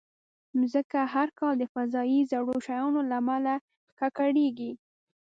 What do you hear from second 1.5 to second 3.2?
د فضایي زړو شیانو له